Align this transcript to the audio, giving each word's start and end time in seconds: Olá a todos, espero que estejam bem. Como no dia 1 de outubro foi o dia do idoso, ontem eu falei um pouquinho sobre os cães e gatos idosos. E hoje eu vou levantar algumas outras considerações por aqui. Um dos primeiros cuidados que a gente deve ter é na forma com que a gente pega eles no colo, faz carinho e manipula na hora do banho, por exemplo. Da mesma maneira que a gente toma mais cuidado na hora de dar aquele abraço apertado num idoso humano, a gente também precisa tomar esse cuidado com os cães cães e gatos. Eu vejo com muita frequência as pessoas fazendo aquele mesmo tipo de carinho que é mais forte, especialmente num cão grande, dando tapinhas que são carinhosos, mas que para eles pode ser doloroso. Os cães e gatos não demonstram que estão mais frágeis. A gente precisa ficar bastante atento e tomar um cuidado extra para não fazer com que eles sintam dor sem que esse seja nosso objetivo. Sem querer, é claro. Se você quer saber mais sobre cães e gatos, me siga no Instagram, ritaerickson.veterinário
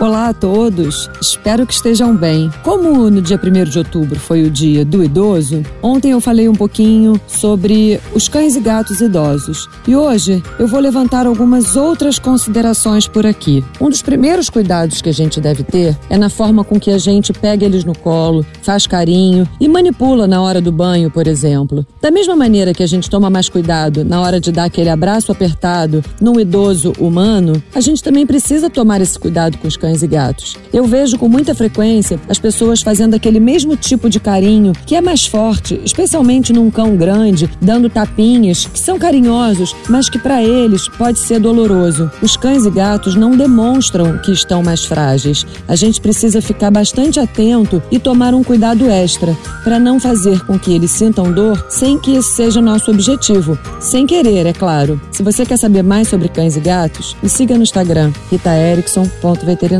Olá 0.00 0.28
a 0.28 0.32
todos, 0.32 1.10
espero 1.20 1.66
que 1.66 1.74
estejam 1.74 2.16
bem. 2.16 2.50
Como 2.64 3.10
no 3.10 3.20
dia 3.20 3.38
1 3.38 3.64
de 3.68 3.78
outubro 3.80 4.18
foi 4.18 4.44
o 4.44 4.50
dia 4.50 4.82
do 4.82 5.04
idoso, 5.04 5.62
ontem 5.82 6.12
eu 6.12 6.22
falei 6.22 6.48
um 6.48 6.54
pouquinho 6.54 7.20
sobre 7.28 8.00
os 8.14 8.26
cães 8.26 8.56
e 8.56 8.60
gatos 8.60 9.02
idosos. 9.02 9.68
E 9.86 9.94
hoje 9.94 10.42
eu 10.58 10.66
vou 10.66 10.80
levantar 10.80 11.26
algumas 11.26 11.76
outras 11.76 12.18
considerações 12.18 13.06
por 13.06 13.26
aqui. 13.26 13.62
Um 13.78 13.90
dos 13.90 14.00
primeiros 14.00 14.48
cuidados 14.48 15.02
que 15.02 15.10
a 15.10 15.12
gente 15.12 15.38
deve 15.38 15.62
ter 15.62 15.94
é 16.08 16.16
na 16.16 16.30
forma 16.30 16.64
com 16.64 16.80
que 16.80 16.90
a 16.90 16.96
gente 16.96 17.30
pega 17.34 17.66
eles 17.66 17.84
no 17.84 17.94
colo, 17.94 18.42
faz 18.62 18.86
carinho 18.86 19.46
e 19.60 19.68
manipula 19.68 20.26
na 20.26 20.40
hora 20.40 20.62
do 20.62 20.72
banho, 20.72 21.10
por 21.10 21.26
exemplo. 21.26 21.86
Da 22.00 22.10
mesma 22.10 22.34
maneira 22.34 22.72
que 22.72 22.82
a 22.82 22.88
gente 22.88 23.10
toma 23.10 23.28
mais 23.28 23.50
cuidado 23.50 24.02
na 24.02 24.18
hora 24.22 24.40
de 24.40 24.50
dar 24.50 24.64
aquele 24.64 24.88
abraço 24.88 25.30
apertado 25.30 26.02
num 26.18 26.40
idoso 26.40 26.94
humano, 26.98 27.62
a 27.74 27.82
gente 27.82 28.02
também 28.02 28.26
precisa 28.26 28.70
tomar 28.70 29.02
esse 29.02 29.18
cuidado 29.18 29.58
com 29.58 29.68
os 29.68 29.76
cães 29.76 29.89
cães 29.90 30.02
e 30.02 30.06
gatos. 30.06 30.56
Eu 30.72 30.84
vejo 30.84 31.18
com 31.18 31.28
muita 31.28 31.54
frequência 31.54 32.20
as 32.28 32.38
pessoas 32.38 32.80
fazendo 32.80 33.14
aquele 33.14 33.40
mesmo 33.40 33.76
tipo 33.76 34.08
de 34.08 34.20
carinho 34.20 34.72
que 34.86 34.94
é 34.94 35.00
mais 35.00 35.26
forte, 35.26 35.80
especialmente 35.84 36.52
num 36.52 36.70
cão 36.70 36.96
grande, 36.96 37.50
dando 37.60 37.90
tapinhas 37.90 38.66
que 38.66 38.78
são 38.78 38.98
carinhosos, 38.98 39.74
mas 39.88 40.08
que 40.08 40.18
para 40.18 40.42
eles 40.42 40.88
pode 40.88 41.18
ser 41.18 41.40
doloroso. 41.40 42.10
Os 42.22 42.36
cães 42.36 42.64
e 42.64 42.70
gatos 42.70 43.16
não 43.16 43.36
demonstram 43.36 44.18
que 44.18 44.32
estão 44.32 44.62
mais 44.62 44.84
frágeis. 44.84 45.44
A 45.66 45.74
gente 45.74 46.00
precisa 46.00 46.40
ficar 46.40 46.70
bastante 46.70 47.18
atento 47.18 47.82
e 47.90 47.98
tomar 47.98 48.34
um 48.34 48.44
cuidado 48.44 48.88
extra 48.88 49.36
para 49.64 49.78
não 49.78 49.98
fazer 49.98 50.44
com 50.46 50.58
que 50.58 50.72
eles 50.72 50.90
sintam 50.90 51.32
dor 51.32 51.66
sem 51.68 51.98
que 51.98 52.14
esse 52.14 52.34
seja 52.34 52.60
nosso 52.60 52.90
objetivo. 52.90 53.58
Sem 53.80 54.06
querer, 54.06 54.46
é 54.46 54.52
claro. 54.52 55.00
Se 55.10 55.22
você 55.22 55.44
quer 55.44 55.56
saber 55.56 55.82
mais 55.82 56.08
sobre 56.08 56.28
cães 56.28 56.56
e 56.56 56.60
gatos, 56.60 57.16
me 57.22 57.28
siga 57.28 57.56
no 57.56 57.62
Instagram, 57.62 58.12
ritaerickson.veterinário 58.30 59.79